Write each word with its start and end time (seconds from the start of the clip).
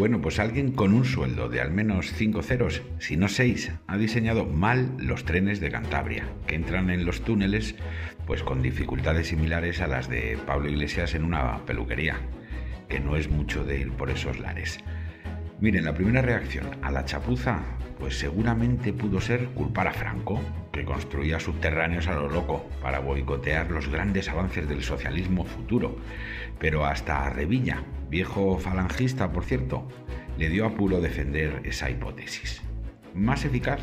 Bueno, 0.00 0.22
pues 0.22 0.38
alguien 0.38 0.72
con 0.72 0.94
un 0.94 1.04
sueldo 1.04 1.50
de 1.50 1.60
al 1.60 1.72
menos 1.72 2.14
5 2.14 2.40
ceros, 2.40 2.80
si 3.00 3.18
no 3.18 3.28
6, 3.28 3.70
ha 3.86 3.98
diseñado 3.98 4.46
mal 4.46 4.94
los 4.96 5.26
trenes 5.26 5.60
de 5.60 5.70
Cantabria, 5.70 6.24
que 6.46 6.54
entran 6.54 6.88
en 6.88 7.04
los 7.04 7.20
túneles 7.20 7.74
pues 8.26 8.42
con 8.42 8.62
dificultades 8.62 9.26
similares 9.26 9.82
a 9.82 9.88
las 9.88 10.08
de 10.08 10.38
Pablo 10.46 10.70
Iglesias 10.70 11.14
en 11.14 11.22
una 11.22 11.66
peluquería, 11.66 12.16
que 12.88 12.98
no 12.98 13.14
es 13.14 13.28
mucho 13.28 13.62
de 13.62 13.80
ir 13.80 13.92
por 13.92 14.08
esos 14.08 14.38
lares. 14.38 14.78
Miren, 15.60 15.84
la 15.84 15.92
primera 15.92 16.22
reacción 16.22 16.66
a 16.80 16.90
la 16.90 17.04
chapuza, 17.04 17.60
pues 17.98 18.18
seguramente 18.18 18.94
pudo 18.94 19.20
ser 19.20 19.48
culpar 19.48 19.88
a 19.88 19.92
Franco, 19.92 20.40
que 20.72 20.86
construía 20.86 21.38
subterráneos 21.38 22.08
a 22.08 22.14
lo 22.14 22.30
loco 22.30 22.66
para 22.80 23.00
boicotear 23.00 23.70
los 23.70 23.88
grandes 23.88 24.30
avances 24.30 24.66
del 24.66 24.82
socialismo 24.82 25.44
futuro. 25.44 25.98
Pero 26.58 26.86
hasta 26.86 27.28
Revilla, 27.28 27.82
viejo 28.08 28.58
falangista 28.58 29.32
por 29.32 29.44
cierto, 29.44 29.86
le 30.38 30.48
dio 30.48 30.64
apuro 30.64 31.02
defender 31.02 31.60
esa 31.64 31.90
hipótesis. 31.90 32.62
Más 33.14 33.44
eficaz 33.44 33.80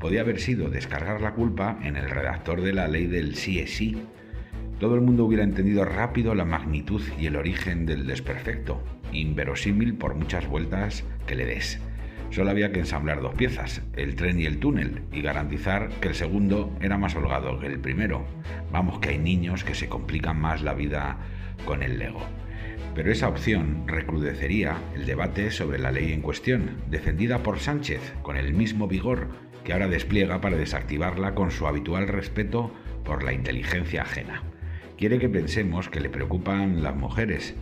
podía 0.00 0.22
haber 0.22 0.40
sido 0.40 0.70
descargar 0.70 1.20
la 1.20 1.34
culpa 1.34 1.78
en 1.84 1.96
el 1.96 2.10
redactor 2.10 2.62
de 2.62 2.72
la 2.72 2.88
ley 2.88 3.06
del 3.06 3.36
sí 3.36 3.60
es 3.60 3.76
sí. 3.76 4.02
Todo 4.82 4.96
el 4.96 5.00
mundo 5.00 5.26
hubiera 5.26 5.44
entendido 5.44 5.84
rápido 5.84 6.34
la 6.34 6.44
magnitud 6.44 7.00
y 7.16 7.26
el 7.26 7.36
origen 7.36 7.86
del 7.86 8.04
desperfecto, 8.04 8.82
inverosímil 9.12 9.94
por 9.94 10.16
muchas 10.16 10.48
vueltas 10.48 11.04
que 11.24 11.36
le 11.36 11.46
des. 11.46 11.78
Solo 12.30 12.50
había 12.50 12.72
que 12.72 12.80
ensamblar 12.80 13.20
dos 13.20 13.32
piezas, 13.32 13.82
el 13.94 14.16
tren 14.16 14.40
y 14.40 14.44
el 14.44 14.58
túnel, 14.58 15.02
y 15.12 15.22
garantizar 15.22 15.88
que 16.00 16.08
el 16.08 16.16
segundo 16.16 16.76
era 16.80 16.98
más 16.98 17.14
holgado 17.14 17.60
que 17.60 17.68
el 17.68 17.78
primero. 17.78 18.26
Vamos, 18.72 18.98
que 18.98 19.10
hay 19.10 19.18
niños 19.18 19.62
que 19.62 19.76
se 19.76 19.88
complican 19.88 20.40
más 20.40 20.62
la 20.62 20.74
vida 20.74 21.16
con 21.64 21.84
el 21.84 22.00
Lego. 22.00 22.26
Pero 22.96 23.12
esa 23.12 23.28
opción 23.28 23.84
recrudecería 23.86 24.78
el 24.96 25.06
debate 25.06 25.52
sobre 25.52 25.78
la 25.78 25.92
ley 25.92 26.12
en 26.12 26.22
cuestión, 26.22 26.78
defendida 26.90 27.44
por 27.44 27.60
Sánchez 27.60 28.14
con 28.22 28.36
el 28.36 28.52
mismo 28.52 28.88
vigor 28.88 29.28
que 29.62 29.74
ahora 29.74 29.86
despliega 29.86 30.40
para 30.40 30.56
desactivarla 30.56 31.36
con 31.36 31.52
su 31.52 31.68
habitual 31.68 32.08
respeto 32.08 32.72
por 33.04 33.22
la 33.22 33.32
inteligencia 33.32 34.02
ajena. 34.02 34.42
Quiere 35.02 35.18
que 35.18 35.28
pensemos 35.28 35.88
que 35.88 35.98
le 35.98 36.10
preocupan 36.10 36.84
las 36.84 36.94
mujeres, 36.94 37.56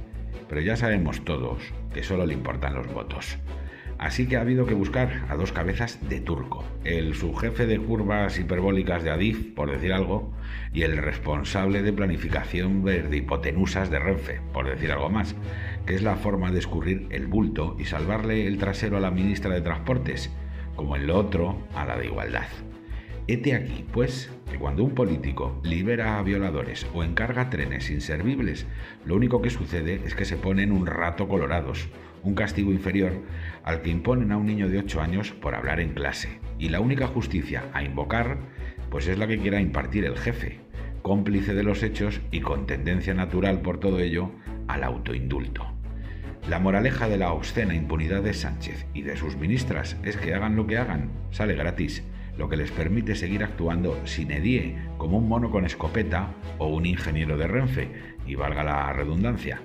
pero 0.47 0.61
ya 0.61 0.77
sabemos 0.77 1.25
todos 1.25 1.63
que 1.95 2.03
solo 2.03 2.27
le 2.27 2.35
importan 2.35 2.75
los 2.75 2.93
votos. 2.93 3.39
Así 3.97 4.27
que 4.27 4.37
ha 4.37 4.43
habido 4.43 4.67
que 4.67 4.75
buscar 4.75 5.25
a 5.31 5.37
dos 5.37 5.51
cabezas 5.51 6.07
de 6.07 6.21
turco, 6.21 6.67
el 6.85 7.15
subjefe 7.15 7.65
de 7.65 7.79
curvas 7.79 8.39
hiperbólicas 8.39 9.05
de 9.05 9.11
Adif, 9.11 9.55
por 9.55 9.71
decir 9.71 9.95
algo, 9.95 10.35
y 10.75 10.83
el 10.83 10.99
responsable 10.99 11.83
de 11.83 11.95
planificación 11.95 12.85
de 12.85 13.17
hipotenusas 13.17 13.91
de 13.91 14.01
Renfe, 14.01 14.43
por 14.53 14.69
decir 14.69 14.93
algo 14.93 15.09
más, 15.09 15.35
que 15.87 15.95
es 15.95 16.03
la 16.03 16.17
forma 16.17 16.53
de 16.53 16.59
escurrir 16.59 17.07
el 17.09 17.27
bulto 17.27 17.75
y 17.79 17.87
salvarle 17.87 18.47
el 18.49 18.59
trasero 18.59 18.99
a 18.99 19.01
la 19.01 19.11
ministra 19.11 19.55
de 19.55 19.63
Transportes, 19.63 20.31
como 20.77 20.95
en 20.95 21.07
lo 21.07 21.17
otro 21.17 21.67
a 21.75 21.87
la 21.87 21.97
de 21.97 22.05
Igualdad. 22.05 22.49
Hete 23.27 23.55
aquí, 23.55 23.85
pues, 23.93 24.31
que 24.51 24.59
cuando 24.59 24.83
un 24.83 24.95
político 24.95 25.61
libera 25.63 26.19
a 26.19 26.23
violadores 26.23 26.87
o 26.95 27.05
encarga 27.05 27.51
trenes 27.51 27.91
inservibles, 27.91 28.67
lo 29.05 29.15
único 29.15 29.41
que 29.41 29.51
sucede 29.51 30.01
es 30.05 30.15
que 30.15 30.25
se 30.25 30.37
ponen 30.37 30.73
un 30.73 30.87
rato 30.87 31.29
colorados, 31.29 31.89
un 32.23 32.35
castigo 32.35 32.73
inferior 32.73 33.12
al 33.62 33.83
que 33.83 33.91
imponen 33.91 34.33
a 34.33 34.37
un 34.37 34.47
niño 34.47 34.69
de 34.69 34.79
8 34.79 35.01
años 35.01 35.31
por 35.33 35.55
hablar 35.55 35.81
en 35.81 35.95
clase. 35.95 36.41
Y 36.59 36.71
la 36.71 36.81
única 36.81 37.07
justicia 37.07 37.65
a 37.73 37.85
invocar, 37.85 38.39
pues 38.91 39.07
es 39.07 39.19
la 39.19 39.29
que 39.29 39.39
quiera 39.39 39.61
impartir 39.61 40.05
el 40.05 40.19
jefe, 40.19 40.61
cómplice 41.03 41.55
de 41.55 41.62
los 41.62 41.83
hechos 41.83 42.21
y 42.31 42.41
con 42.41 42.67
tendencia 42.67 43.15
natural 43.15 43.61
por 43.61 43.79
todo 43.79 44.01
ello 44.01 44.33
al 44.67 44.83
autoindulto. 44.83 45.67
La 46.49 46.59
moraleja 46.59 47.09
de 47.09 47.19
la 47.19 47.33
obscena 47.33 47.75
impunidad 47.75 48.23
de 48.23 48.34
Sánchez 48.34 48.87
y 48.95 49.03
de 49.03 49.17
sus 49.17 49.37
ministras 49.37 49.97
es 50.03 50.17
que 50.17 50.34
hagan 50.34 50.56
lo 50.56 50.67
que 50.67 50.78
hagan, 50.78 51.11
sale 51.31 51.55
gratis 51.55 52.03
lo 52.41 52.49
que 52.49 52.56
les 52.56 52.71
permite 52.71 53.15
seguir 53.17 53.45
actuando 53.45 54.01
sin 54.06 54.31
edie 54.31 54.75
como 54.97 55.19
un 55.19 55.28
mono 55.28 55.51
con 55.51 55.67
escopeta 55.67 56.33
o 56.56 56.69
un 56.69 56.87
ingeniero 56.87 57.37
de 57.37 57.47
Renfe, 57.47 57.91
y 58.27 58.34
valga 58.34 58.65
la 58.65 58.91
redundancia. 58.95 59.61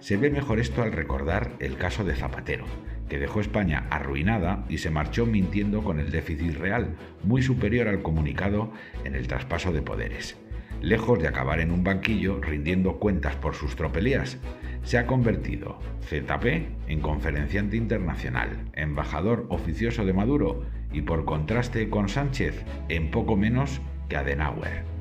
Se 0.00 0.16
ve 0.16 0.28
mejor 0.28 0.58
esto 0.58 0.82
al 0.82 0.90
recordar 0.90 1.52
el 1.60 1.76
caso 1.76 2.02
de 2.02 2.16
Zapatero, 2.16 2.64
que 3.08 3.20
dejó 3.20 3.40
España 3.40 3.86
arruinada 3.90 4.64
y 4.68 4.78
se 4.78 4.90
marchó 4.90 5.26
mintiendo 5.26 5.84
con 5.84 6.00
el 6.00 6.10
déficit 6.10 6.56
real, 6.56 6.96
muy 7.22 7.40
superior 7.40 7.86
al 7.86 8.02
comunicado 8.02 8.72
en 9.04 9.14
el 9.14 9.28
traspaso 9.28 9.72
de 9.72 9.82
poderes. 9.82 10.36
Lejos 10.82 11.20
de 11.20 11.28
acabar 11.28 11.60
en 11.60 11.70
un 11.70 11.84
banquillo 11.84 12.40
rindiendo 12.40 12.98
cuentas 12.98 13.36
por 13.36 13.54
sus 13.54 13.76
tropelías, 13.76 14.38
se 14.82 14.98
ha 14.98 15.06
convertido 15.06 15.78
ZP 16.02 16.66
en 16.88 17.00
conferenciante 17.00 17.76
internacional, 17.76 18.70
embajador 18.74 19.46
oficioso 19.50 20.04
de 20.04 20.14
Maduro 20.14 20.64
y 20.92 21.02
por 21.02 21.24
contraste 21.24 21.90
con 21.90 22.08
Sánchez 22.08 22.64
en 22.88 23.10
poco 23.10 23.36
menos 23.36 23.80
que 24.08 24.16
Adenauer. 24.16 24.97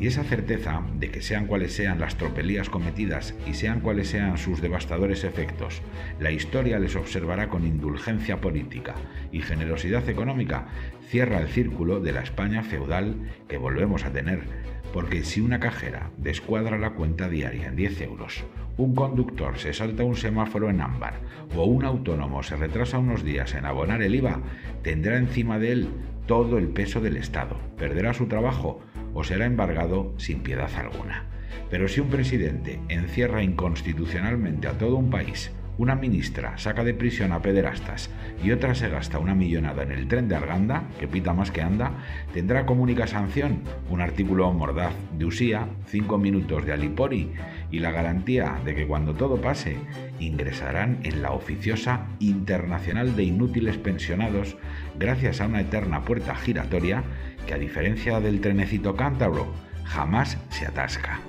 Y 0.00 0.06
esa 0.06 0.24
certeza 0.24 0.82
de 0.98 1.10
que 1.10 1.22
sean 1.22 1.46
cuales 1.46 1.74
sean 1.74 2.00
las 2.00 2.16
tropelías 2.16 2.68
cometidas 2.68 3.34
y 3.46 3.54
sean 3.54 3.80
cuales 3.80 4.08
sean 4.08 4.36
sus 4.36 4.60
devastadores 4.60 5.22
efectos, 5.24 5.80
la 6.18 6.30
historia 6.30 6.78
les 6.78 6.96
observará 6.96 7.48
con 7.48 7.64
indulgencia 7.64 8.40
política 8.40 8.94
y 9.30 9.42
generosidad 9.42 10.08
económica, 10.08 10.66
cierra 11.08 11.40
el 11.40 11.48
círculo 11.48 12.00
de 12.00 12.12
la 12.12 12.22
España 12.22 12.62
feudal 12.62 13.16
que 13.48 13.58
volvemos 13.58 14.04
a 14.04 14.12
tener, 14.12 14.40
porque 14.92 15.24
si 15.24 15.40
una 15.40 15.60
cajera 15.60 16.10
descuadra 16.18 16.78
la 16.78 16.90
cuenta 16.90 17.28
diaria 17.28 17.68
en 17.68 17.76
10 17.76 18.00
euros, 18.02 18.44
un 18.76 18.94
conductor 18.94 19.58
se 19.58 19.72
salta 19.72 20.04
un 20.04 20.16
semáforo 20.16 20.70
en 20.70 20.80
ámbar 20.80 21.14
o 21.56 21.64
un 21.64 21.84
autónomo 21.84 22.42
se 22.42 22.56
retrasa 22.56 22.98
unos 22.98 23.22
días 23.22 23.54
en 23.54 23.66
abonar 23.66 24.02
el 24.02 24.14
IVA, 24.14 24.40
tendrá 24.82 25.16
encima 25.16 25.58
de 25.58 25.72
él 25.72 25.88
todo 26.26 26.58
el 26.58 26.68
peso 26.68 27.00
del 27.00 27.16
Estado, 27.16 27.56
perderá 27.76 28.14
su 28.14 28.26
trabajo 28.26 28.80
o 29.14 29.24
será 29.24 29.46
embargado 29.46 30.14
sin 30.18 30.40
piedad 30.40 30.70
alguna. 30.76 31.26
Pero 31.70 31.88
si 31.88 32.00
un 32.00 32.08
presidente 32.08 32.80
encierra 32.88 33.42
inconstitucionalmente 33.42 34.68
a 34.68 34.72
todo 34.72 34.96
un 34.96 35.10
país, 35.10 35.52
una 35.78 35.94
ministra 35.94 36.58
saca 36.58 36.84
de 36.84 36.92
prisión 36.92 37.32
a 37.32 37.40
pederastas 37.40 38.10
y 38.44 38.50
otra 38.50 38.74
se 38.74 38.88
gasta 38.88 39.18
una 39.18 39.34
millonada 39.34 39.82
en 39.82 39.92
el 39.92 40.06
tren 40.06 40.28
de 40.28 40.36
Arganda, 40.36 40.84
que 41.00 41.08
pita 41.08 41.32
más 41.32 41.50
que 41.50 41.62
anda, 41.62 41.92
tendrá 42.34 42.66
como 42.66 42.82
única 42.82 43.06
sanción 43.06 43.62
un 43.88 44.00
artículo 44.00 44.52
mordaz 44.52 44.92
de 45.16 45.24
Usía, 45.24 45.66
cinco 45.86 46.18
minutos 46.18 46.66
de 46.66 46.72
Alipori 46.74 47.32
y 47.72 47.80
la 47.80 47.90
garantía 47.90 48.60
de 48.64 48.76
que 48.76 48.86
cuando 48.86 49.14
todo 49.14 49.40
pase 49.40 49.78
ingresarán 50.20 51.00
en 51.02 51.22
la 51.22 51.32
oficiosa 51.32 52.06
Internacional 52.20 53.16
de 53.16 53.24
Inútiles 53.24 53.78
Pensionados 53.78 54.56
gracias 54.98 55.40
a 55.40 55.46
una 55.46 55.62
eterna 55.62 56.04
puerta 56.04 56.36
giratoria 56.36 57.02
que 57.46 57.54
a 57.54 57.58
diferencia 57.58 58.20
del 58.20 58.40
trenecito 58.40 58.94
cántabro 58.94 59.52
jamás 59.84 60.38
se 60.50 60.66
atasca. 60.66 61.20